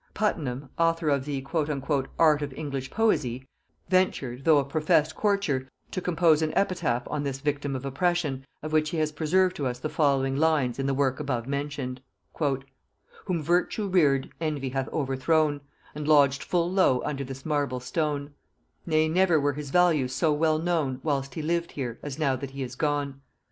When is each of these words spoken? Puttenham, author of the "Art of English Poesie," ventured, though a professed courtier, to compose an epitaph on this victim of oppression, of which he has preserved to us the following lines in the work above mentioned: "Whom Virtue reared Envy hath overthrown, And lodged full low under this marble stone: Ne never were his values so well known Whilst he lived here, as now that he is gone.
Puttenham, 0.15 0.69
author 0.79 1.09
of 1.09 1.25
the 1.25 1.45
"Art 2.17 2.41
of 2.41 2.53
English 2.55 2.89
Poesie," 2.89 3.47
ventured, 3.87 4.45
though 4.45 4.57
a 4.57 4.65
professed 4.65 5.15
courtier, 5.15 5.69
to 5.91 6.01
compose 6.01 6.41
an 6.41 6.51
epitaph 6.55 7.03
on 7.05 7.21
this 7.21 7.37
victim 7.39 7.75
of 7.75 7.85
oppression, 7.85 8.43
of 8.63 8.73
which 8.73 8.89
he 8.89 8.97
has 8.97 9.11
preserved 9.11 9.55
to 9.57 9.67
us 9.67 9.77
the 9.77 9.89
following 9.89 10.35
lines 10.35 10.79
in 10.79 10.87
the 10.87 10.95
work 10.95 11.19
above 11.19 11.45
mentioned: 11.47 12.01
"Whom 12.39 13.43
Virtue 13.43 13.87
reared 13.87 14.31
Envy 14.41 14.69
hath 14.69 14.89
overthrown, 14.91 15.61
And 15.93 16.07
lodged 16.07 16.41
full 16.41 16.71
low 16.71 17.03
under 17.03 17.23
this 17.23 17.45
marble 17.45 17.79
stone: 17.79 18.33
Ne 18.87 19.07
never 19.07 19.39
were 19.39 19.53
his 19.53 19.69
values 19.69 20.15
so 20.15 20.33
well 20.33 20.57
known 20.57 20.99
Whilst 21.03 21.35
he 21.35 21.43
lived 21.43 21.73
here, 21.73 21.99
as 22.01 22.17
now 22.17 22.35
that 22.37 22.49
he 22.49 22.63
is 22.63 22.73
gone. 22.73 23.21